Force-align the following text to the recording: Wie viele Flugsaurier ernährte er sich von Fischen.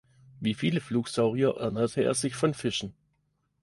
Wie 0.39 0.55
viele 0.55 0.81
Flugsaurier 0.81 1.57
ernährte 1.59 2.01
er 2.01 2.15
sich 2.15 2.35
von 2.35 2.55
Fischen. 2.55 2.95